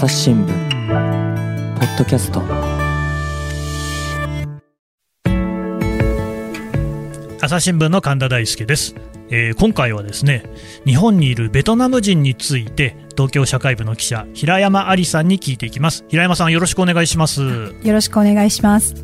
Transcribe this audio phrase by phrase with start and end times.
[0.00, 2.40] 朝日新聞ポッドキャスト。
[7.44, 8.94] 朝日新聞の神田大輔です、
[9.28, 10.44] えー今回はですね
[10.86, 16.06] 日本にいるベトナム人について東京社会部の記者平山ありさんに聞いていきます。
[16.08, 17.42] 平山さんよろしくお願いします。
[17.42, 18.94] よろしくお願いします。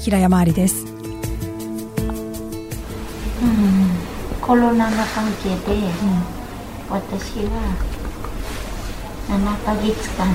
[0.00, 0.84] 平山ありです。
[4.40, 5.82] コロナの関係で、
[6.90, 8.01] 私は
[9.28, 10.26] 7ヶ月間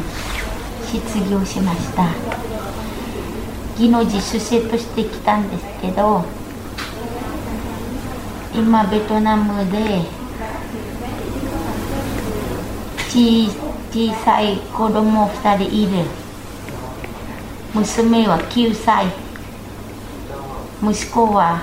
[0.85, 2.07] 失業しました。
[3.77, 6.23] 技能実習生として来たんですけど
[8.55, 10.01] 今ベトナムで
[13.09, 13.49] ち
[13.91, 16.05] 小さい子供2人いる。
[17.73, 19.05] 娘は9歳。
[20.81, 21.61] 息子は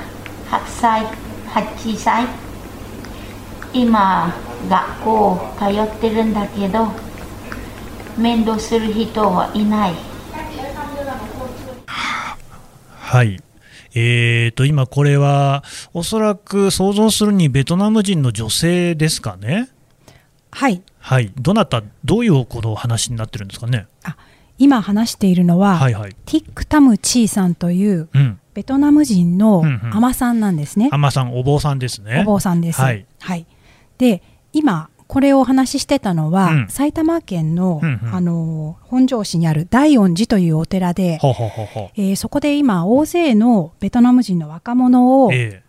[0.51, 1.07] 8歳。
[1.49, 2.27] 8歳。
[3.73, 4.33] 今
[4.69, 7.04] 学校通ってるんだけど
[8.19, 9.95] 面倒する人はいない。
[12.97, 13.41] はい。
[13.97, 19.69] えーと今これはおそらく想像するにベトナム人の女性ですかね？
[20.51, 20.83] はい。
[20.99, 21.33] はい。
[21.41, 23.87] どなたどういうこの話になってるんですかね？
[24.59, 26.17] 今話しているのは、はいはい。
[26.27, 28.41] ティックタムチーさんといううん。
[28.55, 29.97] ベトナム人のうんうん。
[29.97, 30.89] アマさんなんですね。
[30.93, 32.21] アマさんお坊さんですね。
[32.23, 32.81] お坊さんです。
[32.81, 33.07] はい。
[33.99, 34.23] で、
[34.53, 36.69] 今これをお話ししてたのは、うん。
[36.69, 38.15] 埼玉県の、うんうん。
[38.15, 41.29] あの本庄市にある大恩寺というお寺で、ほ
[41.97, 45.63] えーそこで今大勢のベトナム人の若者を、え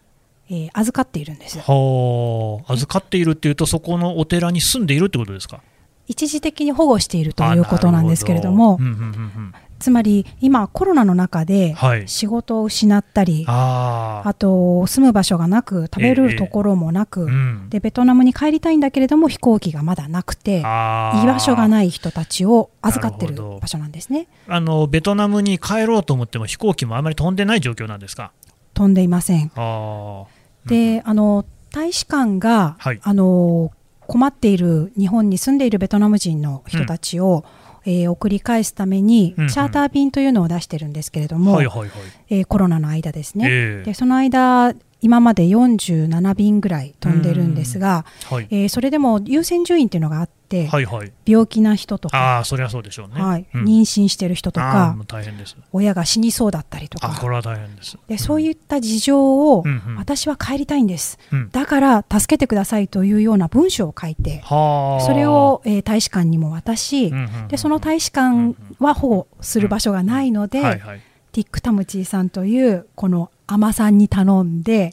[0.49, 0.53] え。
[0.53, 1.57] ー預かっているんです。
[1.57, 1.61] え。
[1.65, 5.59] はあ預かっているっていうとそこのお寺に住んでいるってことですか？
[6.07, 9.07] 一時的に保護しているということなんですけれどもあなるほど。
[9.07, 9.53] うんうんうんうん
[9.85, 12.07] つまり今コロナの中ではい。
[12.07, 17.69] 仕事を失ったり、あああと住む場所がなく食べるところもなく、うん。
[17.69, 24.27] でベトナムに帰りたいんだけれども飛行機がまだなくて居場所がない人たちを預かってる場所なんですね。
[24.47, 28.31] あのベトナムに帰ろうと思っても飛行機もあまり飛んでない状況なんですか？
[28.73, 29.51] 飛んでいません。
[29.55, 30.25] ああ
[30.67, 32.99] であの大使館が、はい。
[33.03, 33.71] あの
[34.07, 37.43] 困っている日本に住んでいるベトナム人の人たちを、
[37.85, 39.49] えー送り返すために、うんうん。
[39.49, 41.89] チャーター便というのを出してるんですけれども、はいはいはい。
[42.29, 43.83] えーコロナの間ですね、ええ。
[43.85, 44.73] でその間
[45.05, 48.47] 今まで47便ぐらい飛んでるんですが、はい。
[48.49, 51.11] えーそれでも優先順位っていうのがあって、はいはい。
[51.27, 53.21] 病気な人とあか、あそりゃそうでしょうね。
[53.21, 53.45] はい。
[53.53, 53.65] うん。
[53.65, 55.55] 妊娠してる人とか大変です。
[55.71, 57.11] 親が死にそうだったりとか。
[57.11, 57.99] あこれは大変です。
[58.07, 59.95] でそういった事情を、うんうん。
[59.97, 61.19] 私は帰りたいんです。
[61.31, 61.49] うん。
[61.51, 71.01] だから助けてくださいというような文章を書いてはあそれを、えー大使館にも渡し、うんうんうんでその大使館は保護する場所がないので、はいはい。
[71.31, 74.91] ティック・タムチーさんというこの海女さんに頼んで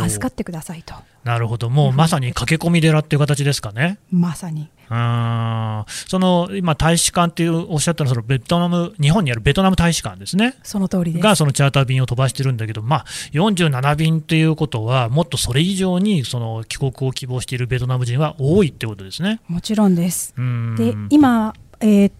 [0.00, 0.94] 預かってくださいと。
[1.24, 1.68] なるほど。
[1.68, 3.98] もうまさに駆け込み寺っていう形ですかね。
[4.10, 4.70] まさに。
[4.88, 5.82] うー。
[5.82, 10.54] んその今大使館っていうおっしゃったのはそのベトナム日本にあるベトナム大使館ですね。
[10.62, 11.22] その通りです。
[11.22, 19.40] がそのチャーター便を飛ばしてるんだけど、まあ、47便ということは、もっとそれ以上にその帰国を希望しているベトナム人は多いってことですね。
[19.46, 20.34] もちろんです。
[20.76, 22.12] で今、えー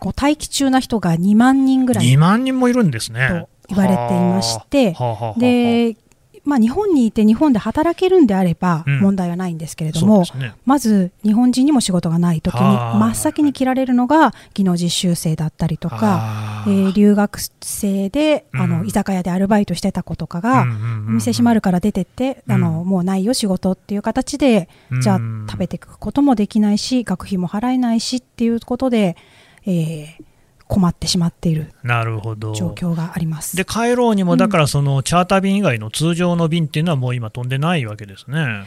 [0.00, 2.04] こう待機中な人が2万人ぐらい。
[2.04, 3.46] 2万人もいるんですね。
[3.68, 4.94] と言われていまして
[5.38, 5.96] で、
[6.44, 9.00] まあ、日本にいて日本で働けるんであればうん。
[9.00, 10.54] 問題はないんですけれども、ですね。
[10.66, 12.98] まず日本人にも仕事がない時にはあ。
[12.98, 18.70] 真っ先に切られるのが技能実習生だったりとか、えー留学生であうん。
[18.70, 25.00] の居酒屋でアルバイトしてた子とかが、うんうんうんうんお店閉まるから出てって、あのうんもうないよ仕事っていう形で、うん。
[25.00, 25.18] じゃあ
[25.50, 29.16] 食べていくこともできないし学費も払えないしっていうことで、
[29.64, 30.24] えー
[30.66, 32.54] 困ってしまっているなるほど。
[32.54, 33.56] 状況があります。
[33.56, 38.64] で帰ろうにも、だからそのチャーター便以外の通常の便っていうのはもう今飛んでないわけですね。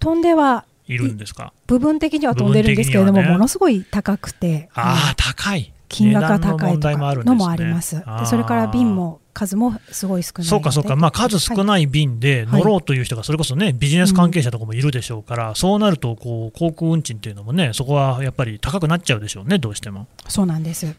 [0.00, 1.52] 飛んではいるんですか？
[1.66, 5.72] 部分的には飛んでるんですけれども、ねものすごい高くて、ああ、高い。
[5.96, 8.02] 金額が高いとかのもあります。
[8.04, 10.46] あーでそれから便も数もすごい少ない。
[10.46, 11.64] そうかそうか、まあ、数少い。
[11.64, 20.06] ない便ではい乗ろうという人が、それこそね、ビジネス関係者とかもいるでしょうから、そうなるとこう航空運賃っていうのもね、そこはやっぱり高くなっちゃうでしょうね、どうしても。
[20.28, 20.86] そうなんです。
[20.86, 20.94] で、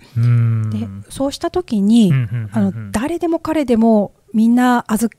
[1.10, 2.12] そうした時に、
[2.92, 5.16] 誰でも彼でもみんな預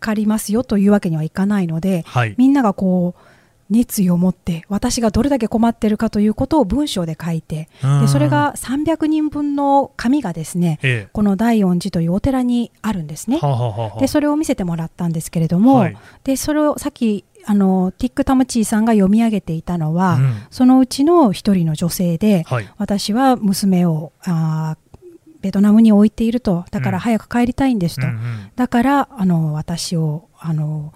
[0.00, 3.33] かりますよというわけにはいかないので、はい、みんながこう
[3.70, 7.68] 熱意を持って私がどれだけ困っているかということを文章で書いて
[8.00, 13.38] でそれが300人分の紙がですねえこの大恩寺というお寺にあるんですね。
[13.42, 13.46] え、。
[13.46, 15.96] はあはあはでそれを見せてもらったんですけれども、はい。
[16.24, 20.34] でそれをさっきあのティック・タムチーさんが読み上げていたのは、うん。
[20.50, 22.68] そのうちの一人の女性で、はい。
[22.78, 24.98] 私は娘をあー
[25.40, 26.64] ベトナムに置いていると。
[26.70, 28.20] だから早く帰りたいんですと、うんうん。
[28.56, 30.92] だからあの私をあの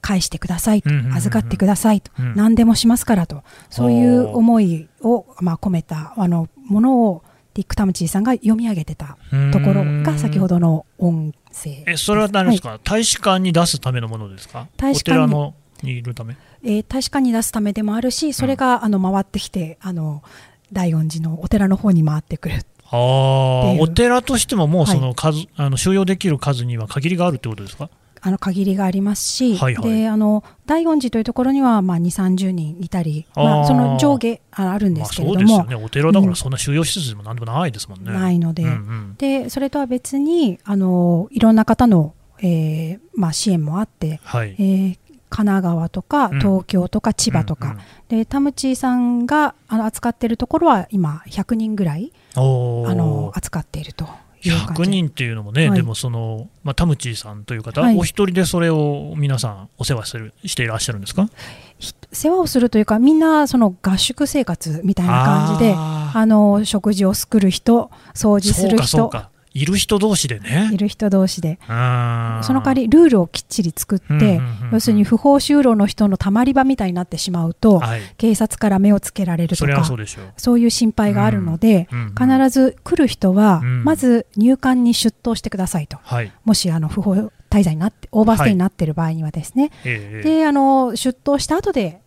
[0.00, 2.34] 返してくださいと、預かってくださいと、うん。
[2.34, 7.22] 何でもしますからと、そういう思いを、まあ、込めたあのものを、
[7.54, 9.16] ディック・タムチーさんが読み上げてた
[9.52, 11.82] ところが先ほどの音声。
[11.88, 14.68] えそれは何ですか、大使館に出すためのものですか？
[14.76, 15.24] 大使館に。
[15.24, 16.36] お寺のにいるため？
[16.62, 20.22] えー大使館に出すためでもあるし、それが、あの回ってきてあの
[20.72, 22.62] 大恩寺のお寺の方に回ってくる。
[22.90, 22.96] あ
[23.80, 27.90] お寺としてももうそはの数、あの収容できる数には限りがあるってことですか？
[28.20, 29.90] あの限りがありますし、はいはい。
[29.90, 35.84] であの大恩寺というところには、まあ、2、30人いたり、まあ、その上下ああるんでまあすけれども、そうですよね。
[35.84, 39.14] お寺だからそんな収容施設でもなんでもないですもんね、ないので,、うんうん。
[39.18, 44.54] でそれとは別にあのいろんな方の、えーまあ、支援もあって、はい。
[44.58, 44.98] えー
[45.30, 46.38] 神奈川とかうん。
[46.38, 47.80] 東京とか千葉とか、うんうん。
[48.08, 54.08] で田淵さんがあの扱っているところは今100人ぐらいあの扱っていると
[54.42, 55.78] 100人っていうのもね、はい。
[55.78, 57.96] でもその、まあ、田淵さんという方、はい。
[57.96, 61.28] お一人でそれを皆さんお世話するしていらっしゃるんですか？
[61.78, 70.70] ひ世話をするというかみんなその合宿生活みたいな感じでああの食事を作る人掃ー除する人かいる人同士でね。
[70.72, 71.58] いる人同士で。
[71.66, 74.70] その代わりルールをきっちり作って、うんうんうんうん。
[74.72, 78.00] 要するに不法就労の人のたまり場みたいになってしまうと、はい。
[78.16, 79.96] 警察から目をつけられるとかそ
[80.36, 83.84] そういう心配があるので、うんうん必ず来る人は、うん。
[83.84, 85.98] まず入管に出頭してくださいと。
[86.02, 86.32] はい。
[86.44, 92.00] もしあの不法滞在になってオーバーステイになっている場合にはですね、ええであの出頭した後で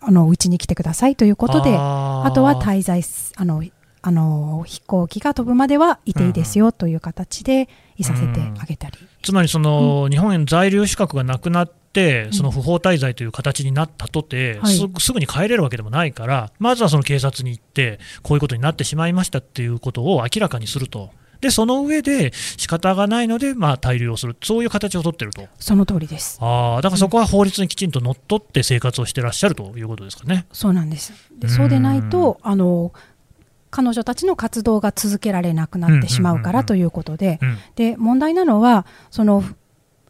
[0.00, 3.62] あのうちに来てくださいということであとは滞在すあの
[4.00, 21.10] あの飛行機が飛ぶまではいていいですよという形でいさせてあげたり、つまりその、日本への在留資格がなくなって、その不法滞在という形になったとて、はいすぐすぐに帰れるわけでもないから、まずはその警察に行って、こういうことになってしまいましたっていうことを明らかにすると。
[21.40, 25.46] で、その上で仕方がないので、まあ、滞留をする、そういう形を取ってると。
[25.58, 26.38] その通りです。
[26.40, 30.46] ああ、だからそこは法律にきちんとのっとって生活をしてらっしゃるということですかね。
[30.52, 31.12] そうなんです。
[31.38, 32.92] でうんそうでないとあの
[33.70, 37.58] 彼女たちの活動が続けられなくなってしまうからということで、うん。
[37.76, 39.44] で問題なのはその、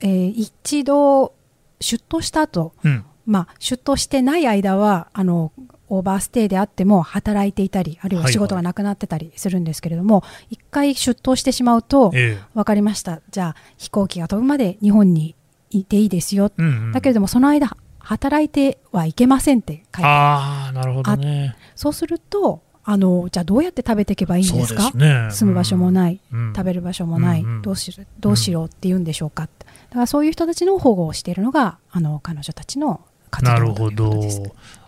[0.00, 1.34] えー一度
[1.80, 3.04] 出頭した後、うん。
[3.26, 5.52] まあ出頭してない間はあの
[5.90, 15.34] オーバーステイであっても働いていたりあるいは仕事がなくなってたりするんですけれども、一回出頭してしまうとえ分かりましたじゃあ飛行機が飛ぶまで日本に
[15.70, 16.50] いていいですよ。
[16.92, 21.56] だけれどもその間働いてはいけませんって書いてああ、なるほどね。
[21.76, 24.90] そうするとあのじゃあどうやって食べていけばいいんですか？
[24.94, 25.28] ね。
[25.30, 26.52] 住む場所もない、うん。
[26.56, 27.62] 食べる場所もない、うんうん。
[27.62, 29.42] どうしろどうしろって言うんでしょうか
[29.90, 34.20] だからそういう人たちの保護をしているのがあの彼女たちの活動なるほど。
[34.20, 34.42] です。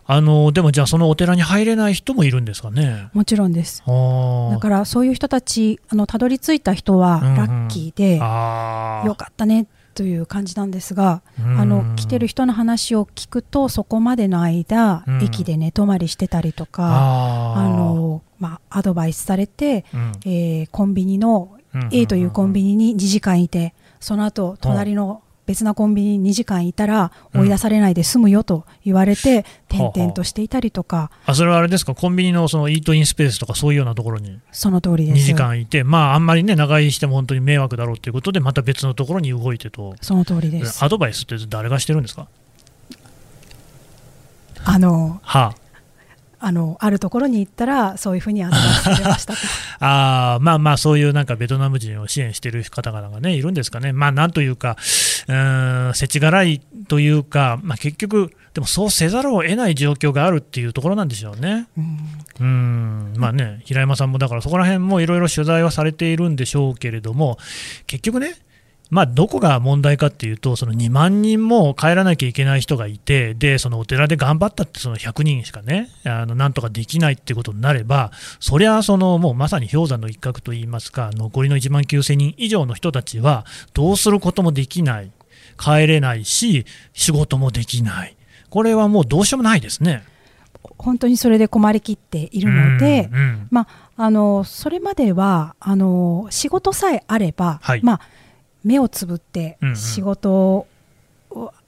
[0.06, 3.10] あのでもじゃあそのお寺に入れない人もいるんですかね？
[3.12, 3.82] もちろんです。
[3.86, 7.36] だからそういう人たちあのたどり着いた人はうんうん。
[7.36, 9.06] ラッキーで、あー。
[9.08, 11.60] よかったねという感じなんですが、うん。
[11.60, 15.22] あの来てる人の話を聞くとそこまでの間、うん。
[15.22, 20.12] 駅で寝泊まりしてたりとかあの、まあ、アドバイスされて、うん。
[20.24, 21.88] えーコンビニのうん。
[21.92, 31.10] A というコンビニに2時間いてその後隣の別なコンビニに2時間いたら追い出されないで済むよと言われてうん転々としていたりとか。
[31.26, 31.94] あそれはあれですか？
[31.94, 39.94] コンビニのそのイートインスペースとかそういうようなところにその通りで2す時間いてまああんまりね長居しても本当に迷惑だろうということでまた別のところに動いてと。
[40.00, 40.84] その通りです。
[40.84, 42.28] アドバイスって誰がしてるんですか？
[44.64, 45.54] あのはあ
[46.52, 48.42] のあるところに行ったらそういうふうに
[49.80, 53.92] あまあまあそういうなんかベトナム人を支援している方々がねいるんですかね。
[53.92, 54.76] まあなんというか
[55.28, 61.68] うーん世知辛いというか、まあ、結局でもそうせざるを得ない状況があるっていうところなんでしょうね。
[61.78, 61.98] うん。
[62.40, 63.12] うん。
[63.16, 67.38] まあね、平山さんもだからそこら辺もいろいろ取材はされているんでしょうけれども、
[67.86, 68.34] 結局ね、
[68.90, 85.12] まあ、どこが問題かっていうと、その2万人も帰らなきゃいけない人がいて、でそのお寺で頑張ったってその100人しかね、あのなんとかできないってことになれば、そりゃそのもうまさに氷山の一角といいますか、残りの1万9000人以上の人たちは、どうすることもできない、
[85.56, 88.16] 帰れないし、仕事もできない、
[88.48, 90.02] これはもうどうしようもないですね。
[90.78, 93.48] 本当にそれで困りきっているので、うんうん。
[93.50, 97.80] まあ、あのそれまではあの仕事さえあれば、はい。
[97.82, 98.00] まあ、
[98.64, 99.76] 目をつぶってうんうん。
[99.76, 100.66] 仕事を、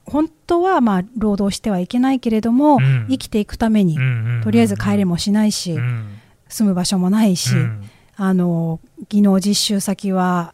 [0.05, 3.07] 本当はまあ労働してはいけないけれども、うん。
[3.09, 6.17] 生きていくために、うんうんうんとりあえず帰れもしないし、うん。
[6.49, 7.89] 住む場所もないし、うん。
[8.15, 10.53] あの技能実習先は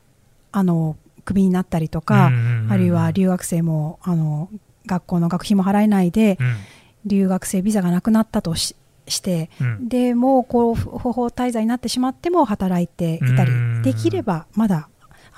[0.52, 4.50] あのクビになったりとか、うんうんうんあるいは留学生もあの
[4.86, 6.56] 学校の学費も払えないで、うん。
[7.06, 8.76] 留学生ビザがなくなったとし
[9.08, 9.90] して、うん。
[9.90, 13.82] でもうこう不法滞在になってしまっても働いていたりうん。
[13.82, 14.88] できればまだ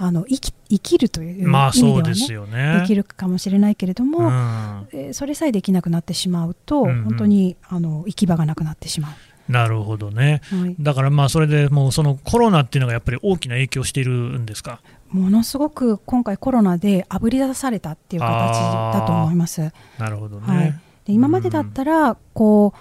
[0.04, 2.80] あの生き生きるという意味でまあはね、ですよね。
[2.82, 9.10] できるかもしれないけれども、うんえーそれさえできなくなってしまうと、うんうん本当にあの行き場がなくなってしま
[9.48, 10.42] なるほどね。
[10.54, 14.82] う、はい、だからまあそれでもうそのコロナっていうのがやっぱり大きな影響しているんですか？
[15.10, 18.54] ものすごく今回コロナであぶり出されたっていう形
[18.94, 19.72] だと思います。
[20.00, 20.58] なるほどね。
[20.58, 20.72] はい、
[21.06, 22.80] で今までだったら、こう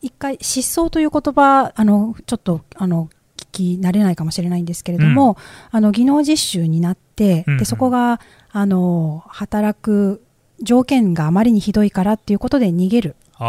[0.00, 3.10] 一回失踪という言葉あのちょっとあの聞
[3.50, 5.36] き慣れないかもしれないんですけれども、
[5.70, 7.58] あの技能実習になって、うんうん。
[7.58, 10.22] でそこがあの働く
[10.62, 13.16] 条件があまりにひどいからっていうことで逃げる。
[13.38, 13.44] そ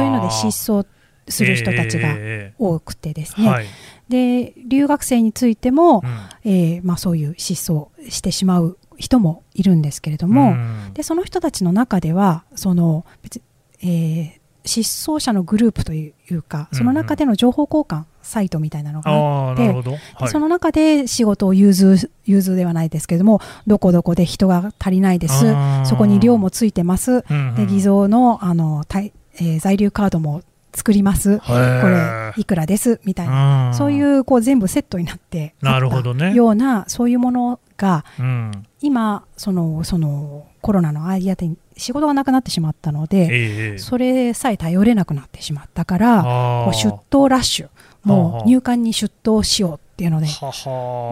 [0.00, 0.86] ういうので失踪
[1.28, 3.66] する人たちがえ多くてですね、えはい。
[4.08, 6.02] で留学生についても、
[6.44, 6.50] うん。
[6.50, 10.94] えーまあ、そういう失踪してしまう人もいるんですけれども、うん。
[10.94, 13.40] でその人たちの中ではその別、
[13.82, 20.28] えー失踪者のグループというかその中での情報交換サイトみたいなのがあって、はい。
[20.28, 25.54] その中で仕事を融通融通ではないですけれどもどこどこで人が足りないです。
[25.84, 27.24] そこに寮もついてます。
[27.30, 27.54] うんうん。
[27.54, 30.42] で偽造のあの、たいえー在留カードも
[30.74, 31.38] 作ります。
[31.38, 33.00] これいくらです？
[33.04, 33.68] みたいな。
[33.68, 36.34] うんそういうこう全部セットになってなるほどね。
[36.34, 38.52] ようなそういうものがうん。
[38.82, 43.28] 今そのそのコロナの間で仕事がなくなってしまったので、ええ
[43.74, 46.22] えそれさえ頼れなくなってしまったから
[46.66, 47.68] こう出頭ラッシュ
[48.06, 50.26] もう入管に出頭しようっていうので。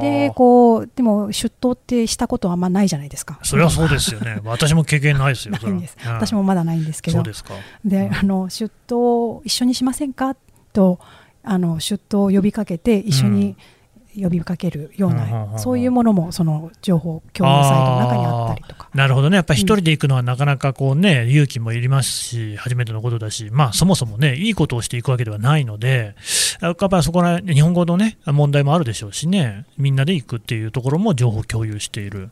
[0.00, 3.38] でこうでも出頭ってしたことはあんまないじゃないですか。
[3.42, 4.40] それはそうですよね。
[4.44, 5.52] 私も経験ないですよ。
[5.52, 5.96] ないんです。
[6.04, 6.12] うん。
[6.12, 7.18] 私もまだないんですけど。
[7.18, 7.54] そうですか。
[7.84, 10.36] であの出頭一緒にしませんか？
[10.72, 10.98] と
[11.42, 13.56] あの出頭を呼びかけて一緒に
[14.20, 18.30] 呼びかけるようなそういうものもその情報共有サイトの中にあ
[18.94, 26.14] なるほどね、やっぱり一人で行くのはなかなかこう、ね勇気もいりますし、初めてのことだし、まあ、そもそもね、いいことをしていくわけではないので、
[26.60, 32.30] やっぱりそこら日本語の、ね、問題もあるでしょうしね、みんなで行くっていうところも情報共有している。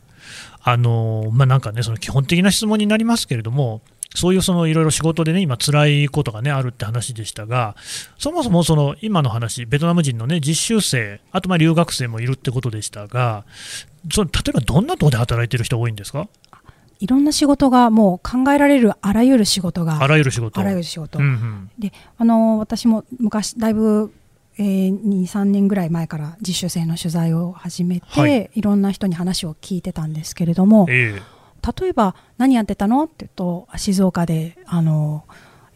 [0.62, 3.81] あのまあ、なんかね、その基本的な質問になりますけれども、
[4.14, 7.75] そういうそのいろいろ仕事でね、今、辛いことがね、あるって話でしたが、
[8.19, 13.45] そもそもその今の話、ベトナム人のね、実習生、あとまあ留学生もいるってことでしたが、
[14.12, 16.28] その例えばどんなところで働いてる人多いんですか？
[17.02, 20.61] いろんな仕事がもう考えられるあらゆる仕事があらゆる仕事。
[20.61, 21.71] あらゆる仕事、うんうん。
[21.76, 24.12] であの私も昔だいぶ、
[24.56, 28.50] えー、23年ぐらい前から実習生の取材を始めて、はい。
[28.54, 31.23] い、ろんな人に話を聞いてたんですけれどもええ。
[31.80, 33.02] 例えば何やってたの？
[33.02, 35.25] って言うと静岡であの、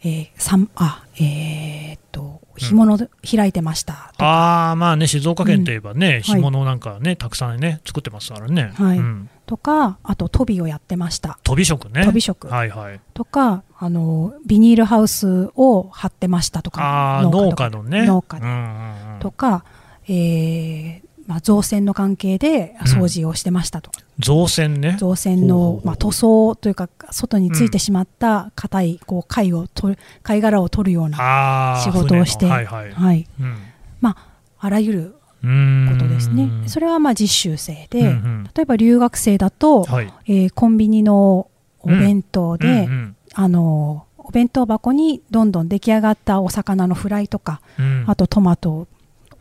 [0.03, 2.97] えー、さんあえーっと干物
[3.29, 6.21] 開いてましたとか、ああまあね静岡県といえばね、うん。
[6.23, 8.97] 干物なんかねたくさんね作ってますからね、はい。
[8.97, 9.29] うん。
[9.45, 11.39] とかあと飛びをやってました。
[11.43, 12.03] 飛び食ね。
[12.03, 12.47] 飛び食。
[12.47, 12.99] はいはい。
[13.13, 16.81] とかあのビニールハウスを張ってましたとか。
[16.81, 18.05] ああ農家のね。
[18.05, 18.45] 農家で。
[18.45, 19.19] うんうんうん。
[19.19, 19.63] とか、
[20.07, 24.95] えーまあ、造船の関係で掃除をしてましたと、造船ね。
[24.97, 33.27] 造船のまあ、塗装というか外についてしまった硬いこう貝を取る貝殻を取るような、仕事をしてはいはい、はい。
[33.39, 33.57] うん。
[33.99, 34.17] まあ、
[34.59, 36.49] あらゆることですね。
[36.67, 38.43] それはまあ実習生で、うんうん。
[38.55, 40.13] 例えば留学生だと、はい。
[40.27, 41.49] えーコンビニの
[41.81, 43.15] お弁当で、うんうん。
[43.33, 48.05] あのお弁当箱にどんどん出来上がったお魚のフライとか、うん。
[48.07, 48.87] あとトマトを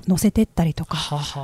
[0.07, 0.99] 乗せてったりとか、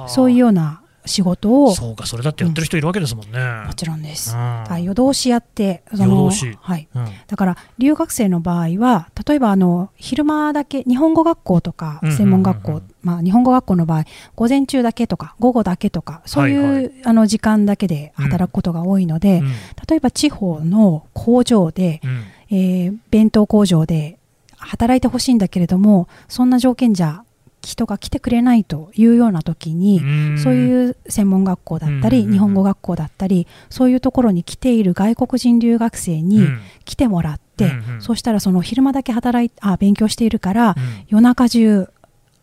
[0.08, 4.34] そういうような仕事をそうかそれだってやってる人いるわけですもんね、もちろんです。
[4.34, 4.38] うん。
[4.38, 7.06] はい夜通しやってそのはい、うん。
[7.26, 12.16] だから留学生の場合は例えばあの昼間だけ日本語学校とかうんうんうんうん。
[12.18, 14.04] 専門学校、まあ、日本語学校の場合
[14.36, 19.48] 午前中だけとか午後だけとかそういう、はいはあの時間だけで働くことが多いので、うん。
[19.88, 22.24] 例えば地方の工場で、うん。
[22.50, 24.18] えー弁当工場で
[24.56, 27.24] 働いてほしいんだけれどもそんな条件じゃ
[27.62, 30.38] 人が来てくれないというような時に、うん。
[30.38, 36.60] そういう専門学校だったり、日本語学校だったりそういうところに来ている外国人留学生にうん。
[36.84, 37.66] 来てもらって、
[37.98, 40.74] うそうしたらその昼間だけ働いあ勉強しているから、うん。
[41.08, 41.88] 夜中中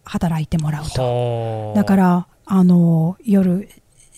[0.06, 1.02] 働いてもらうと。
[1.02, 3.70] はあだからあの夜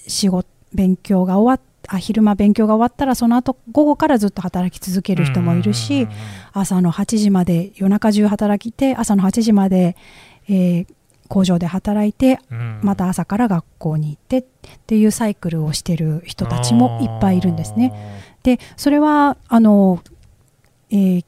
[0.08, 6.08] 仕事勉強が終わっあ昼間勉強が終わったらその後午後からずっと働き続ける人もいるし、
[6.54, 9.98] 朝の8時まで夜中中働いて朝の8時まで、
[10.48, 10.88] えー
[11.32, 12.82] 工場で働いてうん。
[12.84, 14.46] また朝から学校に行ってっ
[14.86, 17.94] ていうサイクルをしてる人たちもいっぱいいるんですね。
[18.44, 20.04] でそれはあの、
[20.90, 21.26] えー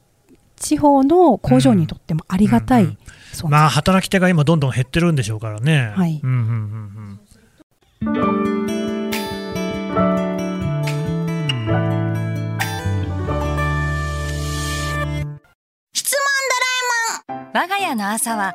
[0.56, 2.90] 地方の工場にとってもありがたいうん。
[2.90, 2.98] うん
[3.34, 5.92] 存在、まあ働き手が今どんどん減ってるんでしょうからね。
[5.96, 6.20] はい。
[6.22, 7.20] うんうんうん。
[17.52, 18.54] 我が家の朝は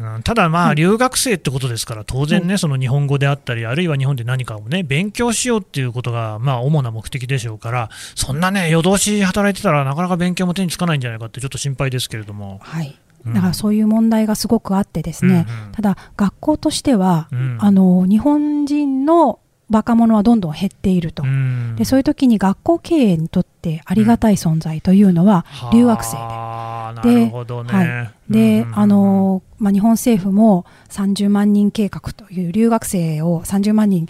[0.00, 12.60] うんただまあ留学生ってことですから当然ねその日本語であったりあるいは日本で何かをね勉強しようっていうことがまあ主な目的でしょうからそんなね夜通し働いてたらなかなか勉強も手につかないんじゃないかってちょっと心配ですけれども。
[12.62, 12.98] はい。
[13.26, 13.34] うん。
[13.34, 15.72] だからそういう問題がすごくあってですね、うんうん。
[15.72, 17.58] ただ学校としては、うん。
[17.60, 19.40] あの日本人の
[19.70, 21.76] 若者はどんどん減っていると、うん。
[21.76, 26.16] でそういう時に学校経営にとってありがたい存在というのは留学生で。
[26.18, 34.06] はあなではい、で、うんあのまあ、日本政府も30万人計画という留学生を30万人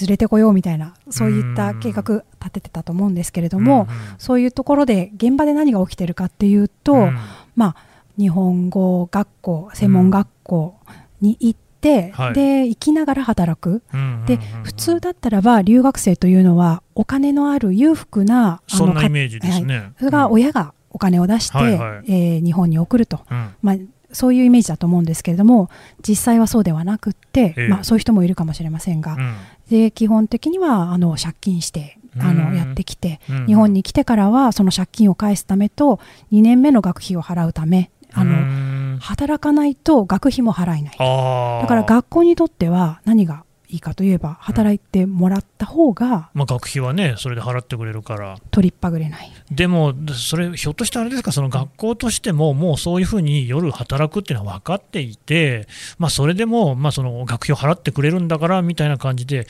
[0.00, 4.14] 連れてこようみたいなそういった計画立ててたと思うんですけれども、うんうん。
[4.18, 7.18] そういうところで現場で何が起きてるかっていうと、うん。
[7.54, 7.76] まあ、
[8.18, 10.76] 日本語学校専門学校
[11.20, 11.65] に行って、
[12.12, 12.34] はい。
[12.34, 13.82] で行きながら働く。
[14.26, 19.92] で普通だったらば留学生というのはお金のある裕福なあのかそんなイメージですね、はい。
[19.98, 22.12] それが親がお金を出して、はいはい。
[22.12, 23.54] えー日本に送ると、うん。
[23.62, 23.76] まあ、
[24.12, 25.68] そういうイメージだと思うんですけれども
[26.06, 27.68] 実際はそうではなくって、ええ。
[27.68, 29.34] まあ、そういう人もいるかもしれませんが、うん。
[29.70, 32.36] で基本的にはあの借金してあうん。
[32.38, 33.46] のやってきて、うん。
[33.46, 36.00] 日本に来てからはその借金を返すためと
[36.32, 40.96] 2年目の学費を払うためあの、うん働かないと学費も払えない。
[40.98, 41.62] あー。
[41.62, 48.38] だから学校にとっては何がいいかといえば働いてもらった方がまあ、学費はねそれで払ってくれるから。
[48.50, 49.32] 取りっぱぐれない。
[49.50, 59.46] でも、それ、ひょっとしてあれですか、その学校としても、もうそういうふうに夜働くっていうのは分かっていて、まあ、それでも、まあ、その学費を払ってくれるんだからみたいな感じで、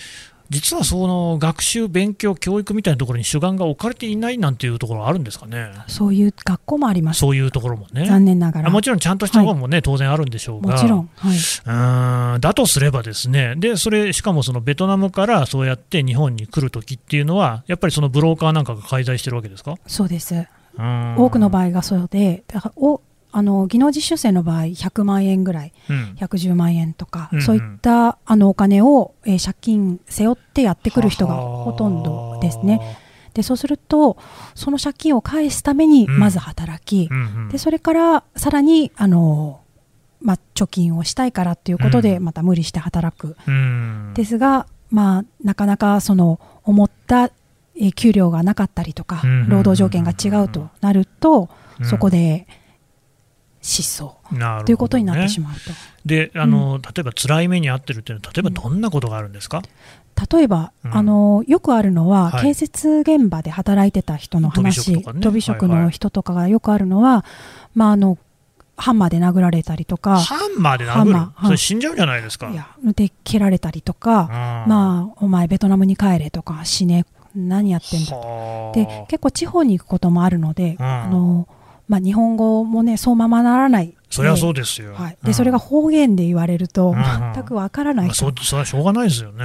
[0.50, 7.20] 実はその学習、勉強、教育みたいなところに主眼が置かれていないなんていうところはあるんですかね、そういう学校もあります。
[7.20, 8.06] そういうところもね。
[8.06, 8.68] 残念ながら。
[8.68, 10.74] あもちろんちゃんとしたところもね、当然あるんでしょうが。
[10.74, 12.40] もちろん、はい、うーん。
[12.40, 19.74] だとすればですね、でそれ、しかもそのベトナムからそうやって日本に来るときっていうのは、やっぱりそのブローカーなんかが介在してるわけですか？
[19.86, 20.46] そうです。
[20.78, 23.00] 多多くの場合がそうでだからお
[23.36, 26.16] あの技能実習生の場合100万円ぐらいうん。
[26.18, 27.44] 110万円とか、うんうん。
[27.44, 32.80] そういったあのお金を、えー借金背負ってやってくる人がほとんどですね。
[33.34, 34.16] でそうすると
[34.54, 36.18] その借金を返すためにうん。
[36.18, 37.48] まず働き、うんうん。
[37.50, 39.60] でそれからさらにあの、
[40.22, 42.24] まあ、貯金をしたいからっていうことでうん。
[42.24, 44.12] また無理して働く、うん。
[44.14, 47.24] ですが、まあ、なかなかその思った
[47.78, 49.48] えー給料がなかったりとか、うん。
[49.50, 51.86] 労働条件が違うとなると、うん。
[51.86, 52.46] そこで
[53.66, 54.64] 失踪なるほどね。
[54.64, 55.60] ということになってしまうと。
[56.06, 59.62] であの、例えば辛い目に遭ってるっていうのは、例えばどんなことがあるんですか、
[60.32, 60.96] 例えば、うん。
[60.96, 62.42] あのよくあるのは、はい。
[62.42, 64.90] 建設現場で働いてた人の話飛
[65.30, 65.40] びね。
[65.40, 65.82] 職はいはい。
[65.84, 67.24] の人とかがよくあるのは、
[67.74, 68.16] まあ、あの
[68.78, 71.32] ハンマーで殴られたりとかハンマーで殴る？
[71.44, 72.50] それ死んじゃうじゃないですか？
[72.50, 78.74] いやで蹴られたりとか、まあ、お前ベトナムに帰れとか死ね何やってんだはあ。
[78.74, 80.86] で結構地方に行くこともあるので、うん。
[80.86, 81.48] あの
[81.88, 83.94] まあ、日本語もねそうままならない。
[84.10, 84.94] そりゃそうですよ。
[84.94, 86.96] はい、うんでそれが方言で言われるとうん
[87.34, 89.44] 全くわからないまあ、そそれはしょうがないですよね。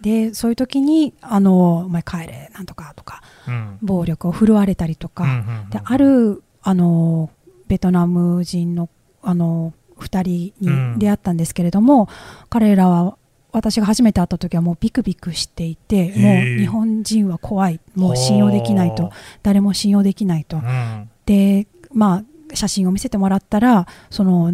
[0.00, 3.78] でそういう時にあのお前帰れなんとかとかうん。
[3.82, 7.30] 暴力を振るわれたりとか、うんうんうんであるあの
[7.68, 8.88] ベトナム人の
[9.22, 12.08] あの2人うんに出会ったんですけれども、
[12.48, 13.16] 彼らは
[13.52, 17.80] 私が初めて会った時はもうビクビクしていてもう日本人は怖い。
[17.94, 19.10] もう信用できないと。
[19.42, 20.58] 誰も信用できないと。
[20.58, 24.52] うんでまあ写真を見せてもらったらその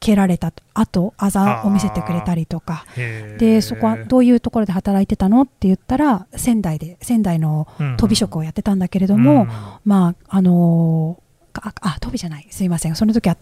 [0.00, 2.86] 蹴られた後あざを見せてくれたりとか。
[3.38, 5.42] でそこはどういうところで働いてたの？
[5.42, 9.48] って言ったら仙台で仙台のうん飛び職をやってたんだけれども、うん
[9.84, 11.22] まああのー
[11.54, 12.48] ああ飛びじゃない。
[12.50, 12.96] すいません。
[12.96, 13.36] その時は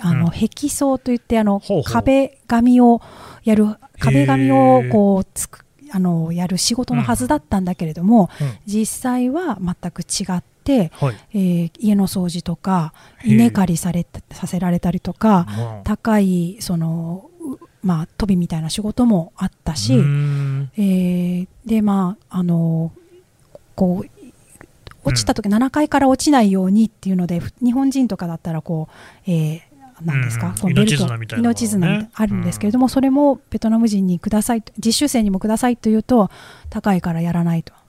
[0.00, 0.30] あの、うん。
[0.32, 3.00] 壁装といってあの壁紙を
[3.44, 8.52] やる壁紙をこうつくあのやる仕事のはずだったんだけれども、うん。
[8.66, 10.53] 実際は全く違って、
[10.92, 11.14] はい。
[11.34, 12.92] えー家の掃除とか
[13.24, 15.46] 稲刈りされたさせられたりとか
[15.78, 20.70] うん高いそのうまあ飛びみたいな仕事もあったし、うん。
[20.76, 22.92] えーでまああの
[23.74, 24.10] こう
[25.06, 29.60] 落ちた時、7階から落ちないようにっていうのでふ日本人とかだったらこう、えー
[30.02, 30.54] なんですか、うん。
[30.54, 36.30] こうベルト命綱あるんですけれども、それもベトナム人にくださいと実習生にもくださいというと
[36.68, 37.72] 高いからやらないと。
[37.72, 37.83] はあ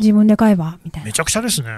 [0.00, 1.06] 自分で買えばみたいな。
[1.06, 1.68] めちゃくちゃですね。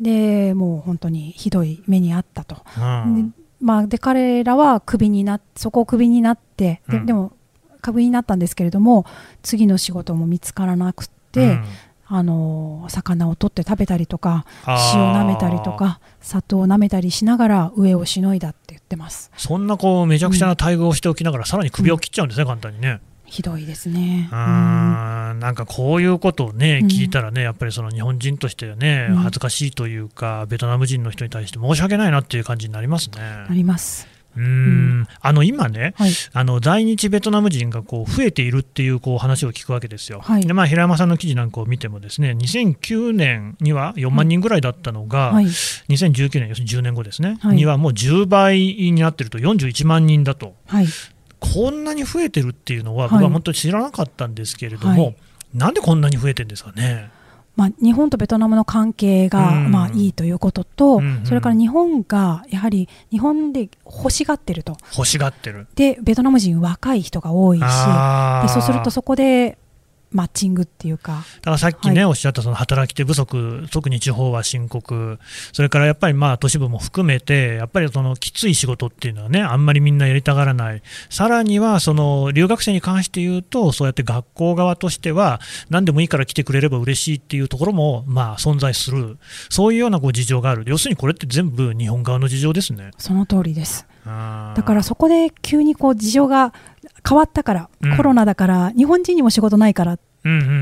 [0.00, 3.32] でもう本当にひどい目にあったと、うん。
[3.32, 7.06] でまあ、で彼らはクビになそこをクビになってで,、うん。
[7.06, 7.32] でも
[7.80, 9.06] クビになったんですけれども
[9.42, 11.64] 次の仕事も見つからなくて、うん。
[12.08, 14.46] あの魚を取って食べたりとか
[14.94, 19.32] 塩を舐めたりとか砂糖を舐めたりしながら上をしのいだって言ってます。
[19.36, 23.00] そんなこうめちゃくちゃな待遇をしておきながら、さらに首を切っちゃうんですね、簡単にね。
[23.26, 24.28] ひどいですね。
[24.32, 33.18] あなんかこういうことをね、聞いたらね、やっぱりその日本人としてはね、うん恥ずかしいというか、ベトナム人の人に対して申し訳ないなっていう感じになりますね。
[33.20, 34.06] なります。
[34.36, 36.10] うーんあの今ね、はい。
[36.32, 40.20] あの在日ベトナム人がこう増えているっていうこう話を聞くわけですよ。
[40.20, 45.46] はいでまあ、平山さんの記事なんかを見ても、ですね2009年には4万人ぐらいだったのが、はい。
[45.46, 50.54] 2019年、要するに10年後ですね、はいにはもう10倍になってると、41万人だと。
[51.40, 51.54] はい。
[51.54, 55.16] こんなに増えてるっていうのは、はい僕は本当に知らなかったんですけれども、はい
[55.54, 57.10] なんでこんなに増えてるんですかね？
[57.54, 65.66] まあ、日本とベトナムの関係が、うんまあ、いいということと、うんうんそれから日本がやはり日本で欲しがってると欲しがってる。
[65.74, 69.56] でベトナム人若い人が多いしでそうするとそこで
[70.16, 71.24] マッチングっていうか。
[71.36, 75.18] だからさっきね、はおっしゃったその働き手不足、特に地方は深刻、
[75.52, 89.18] それからやっぱりまあ都市部も含めて、やっぱりそのきつい仕事っていうのはね、あんまりみんなやりたがらない、さらにはその留学生に関して言うと、そうやって学校側としては、何でもいいから来てくれれば嬉しいっていうところもまあ存在する、
[89.50, 92.90] そういうようなこう事情がある、要するにこれって全部日本側の事情ですね。
[92.98, 93.86] その通りです。
[94.04, 96.54] だだからそこで急にこう事情が
[97.06, 97.96] 変わったから、うん。
[97.96, 99.98] コロナだから日本人にも仕事ないから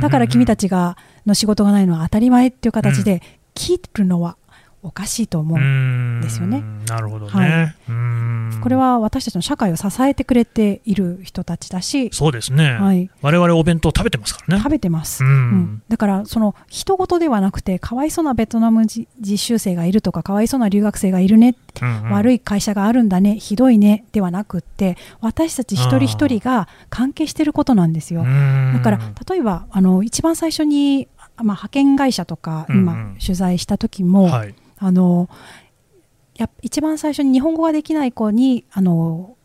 [0.01, 0.97] だから君たちちが
[1.27, 3.23] の仕事がないのは当たり前っていう形で
[3.55, 4.37] 聞いてるのは
[4.85, 5.59] おかしいと思う、
[6.23, 6.63] ですよね。
[6.87, 7.33] なるほどね。
[7.33, 7.75] はい。
[7.89, 8.61] うん。
[8.63, 14.63] これは私たちの社会を支えてくれている人たちだし、そうですね、はい、我々お弁当食べてますからね。
[14.63, 15.31] 食べてます、うん。
[15.31, 15.83] うん。
[15.89, 21.57] だからその人事ではなくてかわいそうなベトナムじ実習生がいるとかかわいそうな留学生がいるね、
[22.11, 23.39] 悪いい会社があるんだね。
[23.39, 24.05] ひどいね。
[24.13, 28.25] ではなくって私たち一人一人が関係していることなんですよ。
[28.25, 32.83] だから例えばあの一番最初に、まあ、派遣会社とかうんうん。
[32.85, 35.29] 今取材した時も、はい、あの
[36.37, 39.37] やっ一番最初に日本語ができない子にあの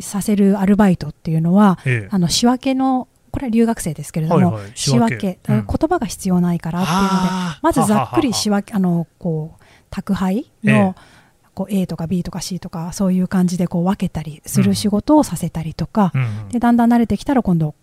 [0.00, 2.08] させるアルバイトっていうのはええ。
[2.10, 4.72] あの仕分けのこれは留学生ですけれども、はいはい。
[4.74, 5.38] 仕仕分け。
[5.48, 5.66] うん。
[5.66, 7.08] 言葉が必要ないからっていうので
[7.62, 10.72] まずざっくり仕は分けあのこう宅配ええ。
[10.72, 10.94] の、
[11.54, 17.74] こう A とか B とか C とかそういう感じでこう分けたりする仕事をさせたりとか、うんでだんだん慣れてきたら今度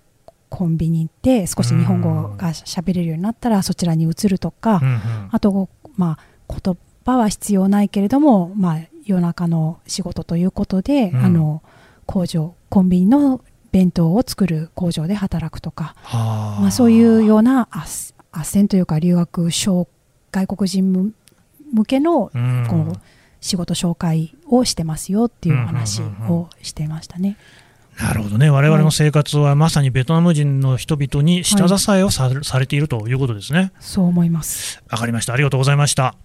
[0.49, 5.29] コンビニ行って少し日本語が喋れるようになったらそちらに移るとか、うんうん。
[5.31, 11.61] あと、まあ、言葉は必要ないけれども、まあ、夜中の仕事ということで、うんあの
[12.05, 13.41] 工場コンビニの
[13.73, 19.89] 弁当を作る工場で働くとか、はあまあ、そういうようなあっ斡旋というか留学小
[20.31, 21.13] 外国人向
[21.73, 23.01] 向けのうんこう
[23.41, 27.37] 仕事紹介をしてますよっていうお話をしてましたね。
[27.99, 33.71] なるほどね、我々の生活はまさにベトナム人の人々に下支えをさ,、されているということですね。
[33.79, 34.83] そう思います。
[34.89, 35.33] わかりました。
[35.33, 36.15] ありがとうございました。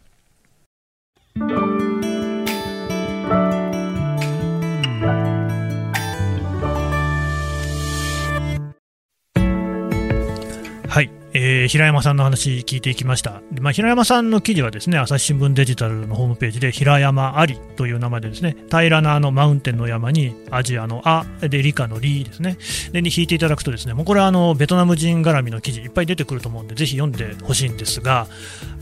[10.92, 22.58] はい、えー平山さんの話聞いていきました、まあ、平山さんの記事はですね朝日新聞デジタルのホームページで平山ありという名前でですね平らなあのマウンテンの山にアジアのあで理科のリですね。
[22.92, 28.26] でに引いていただくとですねもうこれはあのベトナム人絡みの記事いっぱい出てくると思うんでぜひ読んでほしいんですが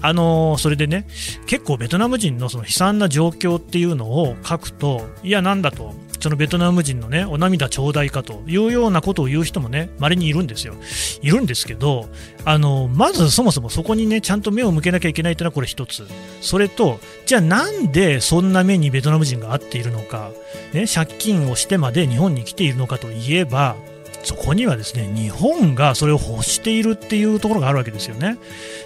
[0.02, 1.06] あのそれでね
[1.46, 5.94] 結構ベトナム人のその悲惨な状況っていうのを書くといやなんだと。
[6.20, 10.74] そのベトナム人のねお涙頂戴かというようなことを言う人もね稀にいるんですよ。
[11.22, 12.08] いるんですけど
[12.44, 16.06] あのまずそもそもそこにねちゃんと目を向けなきゃいけないというのはこれ一つ。
[16.40, 20.30] それとじゃあなんでそんな目にベトナム人が合っているのか、
[20.72, 23.76] ね、借金をしてまで日本に来ているのかといえば
[24.22, 28.38] そこにはですね日本がそれを欲しているっていうところがあるわけですよね。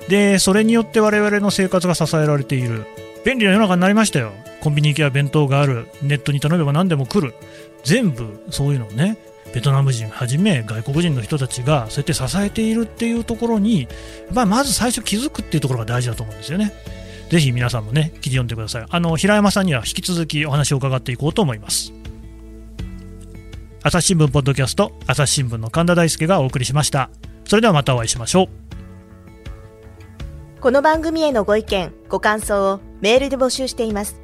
[0.09, 2.87] でそれによって我々の生活が支えられている。
[3.25, 4.33] 便利な世の中になりましたよ。
[4.65, 7.35] コンビニ行けば弁当があるネットに頼めば何でも来る。
[7.85, 9.19] 全部そういうのをね
[9.53, 13.89] ベトナム人はじめ外国人の人たちがそうやって支えているっていうところに、
[14.33, 16.73] まあ、まず最初気づくっていうところが大事だと思うんですよね。
[17.29, 18.87] ぜひ皆さんもね記事読んでください。
[18.89, 21.93] あの平山さんには引き続きお話を伺っていこうと思います。
[23.83, 27.11] 朝日新聞ポッドキャスト朝日新聞の神田大輔がお送りしました。
[27.45, 28.49] それではまたお会いしましょう。
[30.63, 34.24] この番組へのご意見、ご感想をメールで募集しています。